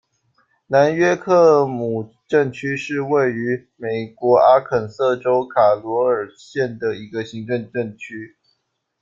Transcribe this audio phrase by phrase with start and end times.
[0.65, 8.35] 南约克姆镇区是位于美国阿肯色州卡罗尔县的一个行政镇区。